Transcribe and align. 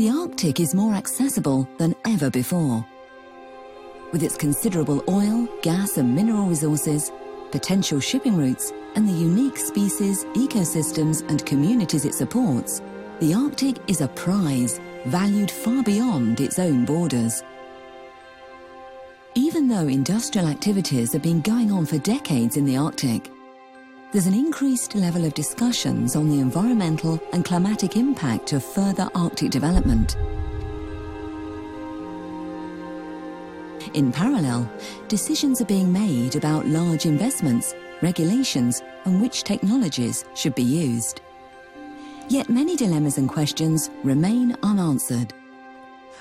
The 0.00 0.08
Arctic 0.08 0.60
is 0.60 0.74
more 0.74 0.94
accessible 0.94 1.68
than 1.76 1.94
ever 2.06 2.30
before. 2.30 2.86
With 4.12 4.22
its 4.22 4.34
considerable 4.34 5.04
oil, 5.06 5.46
gas 5.60 5.98
and 5.98 6.16
mineral 6.16 6.46
resources, 6.46 7.12
potential 7.50 8.00
shipping 8.00 8.34
routes, 8.34 8.72
and 8.96 9.06
the 9.06 9.12
unique 9.12 9.58
species, 9.58 10.24
ecosystems 10.32 11.20
and 11.28 11.44
communities 11.44 12.06
it 12.06 12.14
supports, 12.14 12.80
the 13.20 13.34
Arctic 13.34 13.76
is 13.90 14.00
a 14.00 14.08
prize 14.08 14.80
valued 15.04 15.50
far 15.50 15.82
beyond 15.82 16.40
its 16.40 16.58
own 16.58 16.86
borders. 16.86 17.42
Even 19.34 19.68
though 19.68 19.86
industrial 19.86 20.48
activities 20.48 21.12
have 21.12 21.20
been 21.20 21.42
going 21.42 21.70
on 21.70 21.84
for 21.84 21.98
decades 21.98 22.56
in 22.56 22.64
the 22.64 22.78
Arctic, 22.78 23.30
there's 24.12 24.26
an 24.26 24.34
increased 24.34 24.96
level 24.96 25.24
of 25.24 25.34
discussions 25.34 26.16
on 26.16 26.28
the 26.28 26.40
environmental 26.40 27.20
and 27.32 27.44
climatic 27.44 27.96
impact 27.96 28.52
of 28.52 28.64
further 28.64 29.08
Arctic 29.14 29.50
development. 29.50 30.16
In 33.94 34.10
parallel, 34.10 34.68
decisions 35.06 35.60
are 35.60 35.66
being 35.66 35.92
made 35.92 36.34
about 36.34 36.66
large 36.66 37.06
investments, 37.06 37.74
regulations, 38.02 38.82
and 39.04 39.22
which 39.22 39.44
technologies 39.44 40.24
should 40.34 40.56
be 40.56 40.62
used. 40.62 41.20
Yet 42.28 42.48
many 42.48 42.76
dilemmas 42.76 43.16
and 43.16 43.28
questions 43.28 43.90
remain 44.02 44.56
unanswered. 44.64 45.32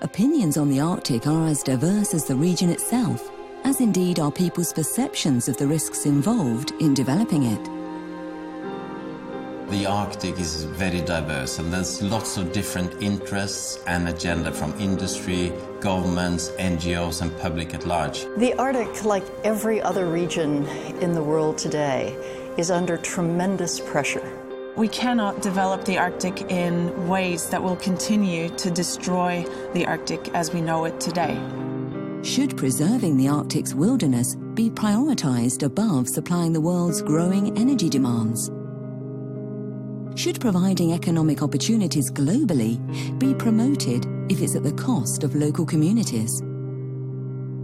Opinions 0.00 0.56
on 0.56 0.70
the 0.70 0.80
Arctic 0.80 1.26
are 1.28 1.46
as 1.46 1.62
diverse 1.62 2.14
as 2.14 2.24
the 2.24 2.36
region 2.36 2.68
itself, 2.68 3.30
as 3.64 3.80
indeed 3.80 4.18
are 4.18 4.32
people's 4.32 4.72
perceptions 4.72 5.48
of 5.48 5.56
the 5.56 5.66
risks 5.66 6.04
involved 6.04 6.72
in 6.80 6.92
developing 6.92 7.44
it. 7.44 7.75
The 9.70 9.84
Arctic 9.84 10.38
is 10.38 10.62
very 10.62 11.00
diverse 11.00 11.58
and 11.58 11.72
there's 11.72 12.00
lots 12.00 12.36
of 12.36 12.52
different 12.52 13.02
interests 13.02 13.82
and 13.88 14.08
agenda 14.08 14.52
from 14.52 14.72
industry, 14.78 15.52
governments, 15.80 16.50
NGOs 16.50 17.20
and 17.20 17.36
public 17.40 17.74
at 17.74 17.84
large. 17.84 18.26
The 18.36 18.54
Arctic, 18.60 19.04
like 19.04 19.24
every 19.42 19.82
other 19.82 20.06
region 20.06 20.66
in 21.00 21.14
the 21.14 21.22
world 21.22 21.58
today, 21.58 22.16
is 22.56 22.70
under 22.70 22.96
tremendous 22.96 23.80
pressure. 23.80 24.22
We 24.76 24.86
cannot 24.86 25.42
develop 25.42 25.84
the 25.84 25.98
Arctic 25.98 26.42
in 26.42 27.08
ways 27.08 27.50
that 27.50 27.60
will 27.60 27.76
continue 27.76 28.48
to 28.50 28.70
destroy 28.70 29.44
the 29.74 29.84
Arctic 29.84 30.28
as 30.32 30.54
we 30.54 30.60
know 30.60 30.84
it 30.84 31.00
today. 31.00 31.36
Should 32.22 32.56
preserving 32.56 33.16
the 33.16 33.26
Arctic's 33.26 33.74
wilderness 33.74 34.36
be 34.54 34.70
prioritized 34.70 35.64
above 35.64 36.08
supplying 36.08 36.52
the 36.52 36.60
world's 36.60 37.02
growing 37.02 37.58
energy 37.58 37.88
demands? 37.88 38.48
Should 40.16 40.40
providing 40.40 40.94
economic 40.94 41.42
opportunities 41.42 42.10
globally 42.10 42.78
be 43.18 43.34
promoted 43.34 44.06
if 44.30 44.40
it's 44.40 44.56
at 44.56 44.62
the 44.62 44.72
cost 44.72 45.24
of 45.24 45.34
local 45.34 45.66
communities? 45.66 46.40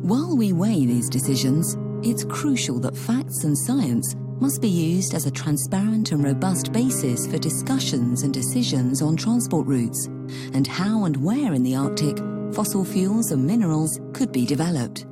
While 0.02 0.36
we 0.36 0.52
weigh 0.52 0.84
these 0.84 1.08
decisions, 1.08 1.78
it's 2.06 2.24
crucial 2.24 2.78
that 2.80 2.94
facts 2.94 3.44
and 3.44 3.56
science 3.56 4.14
must 4.38 4.60
be 4.60 4.68
used 4.68 5.14
as 5.14 5.24
a 5.24 5.30
transparent 5.30 6.12
and 6.12 6.22
robust 6.22 6.74
basis 6.74 7.26
for 7.26 7.38
discussions 7.38 8.22
and 8.22 8.34
decisions 8.34 9.00
on 9.00 9.16
transport 9.16 9.66
routes 9.66 10.04
and 10.52 10.66
how 10.66 11.06
and 11.06 11.16
where 11.16 11.54
in 11.54 11.62
the 11.62 11.74
Arctic 11.74 12.18
fossil 12.54 12.84
fuels 12.84 13.32
and 13.32 13.46
minerals 13.46 13.98
could 14.12 14.30
be 14.30 14.44
developed. 14.44 15.06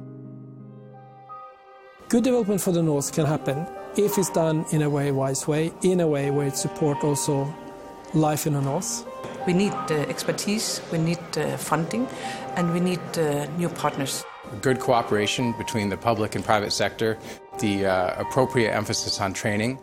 Good 2.10 2.24
development 2.24 2.60
for 2.60 2.72
the 2.72 2.82
North 2.82 3.14
can 3.14 3.24
happen 3.24 3.66
if 3.96 4.18
it's 4.18 4.30
done 4.30 4.64
in 4.70 4.82
a 4.82 4.90
way, 4.90 5.12
wise 5.12 5.46
way, 5.48 5.72
in 5.82 6.00
a 6.00 6.06
way 6.06 6.30
where 6.30 6.46
it 6.46 6.56
supports 6.56 7.04
also 7.04 7.52
life 8.14 8.46
in 8.46 8.54
the 8.54 8.60
North. 8.60 9.04
We 9.46 9.52
need 9.52 9.72
uh, 9.72 9.94
expertise, 10.08 10.80
we 10.92 10.98
need 10.98 11.18
uh, 11.36 11.56
funding, 11.56 12.06
and 12.56 12.72
we 12.72 12.80
need 12.80 13.00
uh, 13.18 13.46
new 13.56 13.68
partners. 13.68 14.24
Good 14.60 14.80
cooperation 14.80 15.54
between 15.58 15.88
the 15.88 15.96
public 15.96 16.34
and 16.34 16.44
private 16.44 16.72
sector, 16.72 17.18
the 17.58 17.86
uh, 17.86 18.20
appropriate 18.20 18.72
emphasis 18.72 19.20
on 19.20 19.32
training. 19.32 19.78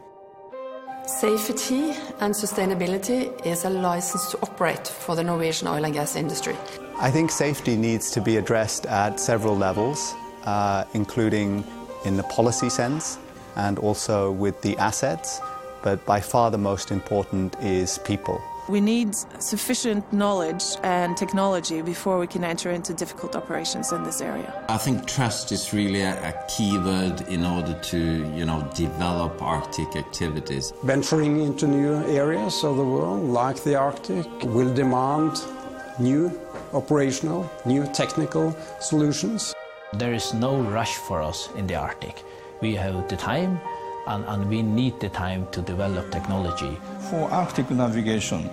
Safety 1.05 1.91
and 2.19 2.33
sustainability 2.33 3.45
is 3.45 3.63
a 3.63 3.69
license 3.69 4.29
to 4.31 4.41
operate 4.41 4.87
for 4.87 5.15
the 5.15 5.23
Norwegian 5.23 5.67
oil 5.67 5.85
and 5.85 5.93
gas 5.93 6.15
industry. 6.15 6.55
I 6.99 7.11
think 7.11 7.31
safety 7.31 7.77
needs 7.77 8.11
to 8.11 8.21
be 8.21 8.37
addressed 8.37 8.85
at 8.87 9.19
several 9.19 9.55
levels, 9.55 10.13
uh, 10.43 10.83
including 10.93 11.63
in 12.03 12.17
the 12.17 12.23
policy 12.23 12.69
sense 12.69 13.17
and 13.57 13.77
also 13.79 14.31
with 14.31 14.61
the 14.61 14.77
assets, 14.77 15.41
but 15.83 16.05
by 16.05 16.21
far 16.21 16.49
the 16.49 16.57
most 16.57 16.91
important 16.91 17.55
is 17.61 17.97
people. 17.99 18.41
We 18.69 18.81
need 18.81 19.15
sufficient 19.15 20.11
knowledge 20.11 20.63
and 20.83 21.15
technology 21.15 21.81
before 21.81 22.19
we 22.19 22.27
can 22.27 22.43
enter 22.43 22.71
into 22.71 22.93
difficult 22.93 23.33
operations 23.33 23.93
in 23.93 24.03
this 24.03 24.19
area. 24.19 24.65
I 24.67 24.77
think 24.77 25.07
trust 25.07 25.53
is 25.53 25.73
really 25.73 26.01
a, 26.01 26.13
a 26.31 26.33
key 26.49 26.77
word 26.77 27.21
in 27.29 27.45
order 27.45 27.73
to, 27.73 27.97
you 28.35 28.45
know, 28.45 28.69
develop 28.75 29.41
Arctic 29.41 29.95
activities. 29.95 30.73
Venturing 30.83 31.39
into 31.39 31.65
new 31.65 31.95
areas 32.07 32.61
of 32.65 32.75
the 32.75 32.83
world, 32.83 33.29
like 33.29 33.63
the 33.63 33.75
Arctic, 33.75 34.27
will 34.43 34.73
demand 34.73 35.41
new 35.97 36.37
operational, 36.73 37.49
new 37.65 37.85
technical 37.93 38.53
solutions. 38.81 39.53
There 39.93 40.13
is 40.13 40.33
no 40.33 40.59
rush 40.59 40.95
for 40.95 41.21
us 41.21 41.47
in 41.55 41.67
the 41.67 41.75
Arctic. 41.75 42.21
We 42.61 42.73
have 42.75 43.07
the 43.07 43.17
time 43.17 43.59
and, 44.07 44.25
and, 44.25 44.49
we 44.49 44.61
need 44.61 44.99
the 44.99 45.09
time 45.09 45.47
to 45.51 45.61
develop 45.61 46.11
technology. 46.11 46.79
For 47.09 47.29
Arctic 47.29 47.69
navigation 47.69 48.49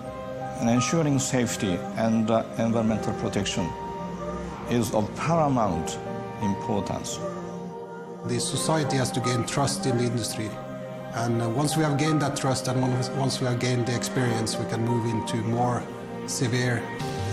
and 0.60 0.68
ensuring 0.68 1.18
safety 1.18 1.78
and 1.96 2.30
uh, 2.30 2.44
environmental 2.58 3.14
protection 3.14 3.68
is 4.68 4.92
of 4.92 5.14
paramount 5.16 5.98
importance. 6.42 7.18
The 8.26 8.40
society 8.40 8.96
has 8.96 9.10
to 9.12 9.20
gain 9.20 9.44
trust 9.46 9.86
in 9.86 9.96
the 9.96 10.04
industry. 10.04 10.50
And 11.14 11.40
uh, 11.40 11.48
once 11.48 11.76
we 11.76 11.82
have 11.84 11.96
gained 11.96 12.20
that 12.22 12.36
trust 12.36 12.68
and 12.68 12.80
once 13.16 13.40
we 13.40 13.46
have 13.46 13.60
gained 13.60 13.86
the 13.86 13.94
experience, 13.94 14.58
we 14.58 14.66
can 14.66 14.84
move 14.84 15.06
into 15.06 15.36
more 15.36 15.82
severe 16.26 16.82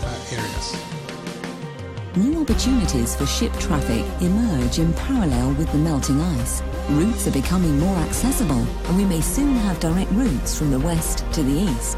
uh, 0.04 0.36
areas. 0.36 0.91
New 2.18 2.42
opportunities 2.42 3.16
for 3.16 3.26
ship 3.26 3.54
traffic 3.54 4.04
emerge 4.22 4.80
in 4.80 4.92
parallel 4.96 5.54
with 5.54 5.72
the 5.72 5.78
melting 5.78 6.20
ice. 6.20 6.62
Routes 6.90 7.26
are 7.26 7.32
becoming 7.32 7.80
more 7.80 7.96
accessible, 8.00 8.68
and 8.88 8.98
we 8.98 9.06
may 9.06 9.22
soon 9.22 9.56
have 9.56 9.80
direct 9.80 10.12
routes 10.12 10.58
from 10.58 10.72
the 10.72 10.80
west 10.80 11.24
to 11.32 11.42
the 11.42 11.72
east. 11.72 11.98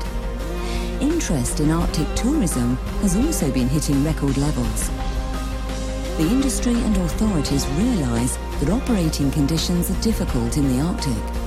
Interest 1.02 1.59
in 1.62 1.72
Arctic 1.72 2.07
tourism 2.13 2.75
has 3.02 3.16
also 3.16 3.52
been 3.52 3.68
hitting 3.68 4.03
record 4.03 4.38
levels. 4.38 4.91
The 6.18 6.29
industry 6.29 6.75
and 6.75 6.96
authorities 6.97 7.66
realise 7.69 8.38
that 8.59 8.69
operating 8.69 9.31
conditions 9.31 9.90
are 9.90 10.02
difficult 10.02 10.57
in 10.57 10.78
the 10.78 10.84
Arctic. 10.84 11.43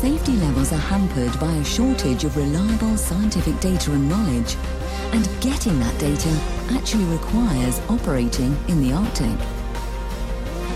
Safety 0.00 0.32
levels 0.36 0.72
are 0.72 0.76
hampered 0.76 1.38
by 1.38 1.52
a 1.52 1.62
shortage 1.62 2.24
of 2.24 2.34
reliable 2.34 2.96
scientific 2.96 3.60
data 3.60 3.92
and 3.92 4.08
knowledge, 4.08 4.56
and 5.12 5.28
getting 5.42 5.78
that 5.78 5.98
data 5.98 6.30
actually 6.70 7.04
requires 7.04 7.80
operating 7.80 8.56
in 8.68 8.80
the 8.80 8.94
Arctic. 8.94 9.38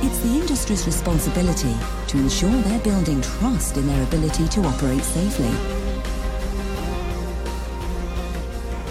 It's 0.03 0.19
the 0.19 0.29
industry's 0.29 0.85
responsibility 0.85 1.75
to 2.09 2.19
ensure 2.19 2.51
they're 2.51 2.79
building 2.81 3.23
trust 3.23 3.79
in 3.79 3.87
their 3.87 4.03
ability 4.03 4.47
to 4.47 4.61
operate 4.61 5.01
safely. 5.01 5.49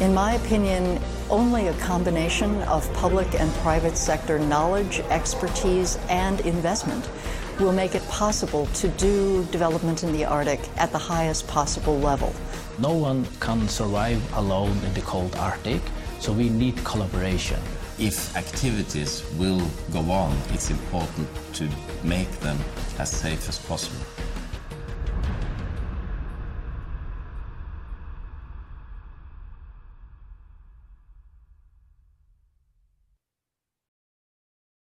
In 0.03 0.15
my 0.15 0.33
opinion, 0.33 0.99
only 1.29 1.67
a 1.67 1.73
combination 1.73 2.55
of 2.63 2.91
public 2.95 3.39
and 3.39 3.53
private 3.57 3.95
sector 3.95 4.39
knowledge, 4.39 5.01
expertise, 5.11 5.99
and 6.09 6.41
investment 6.41 7.07
will 7.59 7.73
make 7.73 7.95
it 7.95 8.03
possible 8.07 8.65
to 8.67 8.87
do 8.89 9.43
development 9.45 10.03
in 10.03 10.11
the 10.11 10.25
Arctic 10.25 10.59
at 10.77 10.91
the 10.91 10.97
highest 10.97 11.47
possible 11.47 11.97
level. 11.99 12.33
No 12.79 12.93
one 12.93 13.25
can 13.39 13.67
survive 13.67 14.21
alone 14.33 14.77
in 14.85 14.93
the 14.93 15.01
cold 15.01 15.35
Arctic, 15.35 15.81
so 16.19 16.31
we 16.33 16.49
need 16.49 16.75
collaboration. 16.83 17.59
If 17.99 18.35
activities 18.35 19.23
will 19.37 19.61
go 19.91 19.99
on, 20.11 20.35
it's 20.49 20.71
important 20.71 21.27
to 21.53 21.69
make 22.03 22.31
them 22.39 22.57
as 22.97 23.11
safe 23.11 23.47
as 23.47 23.59
possible. 23.59 24.05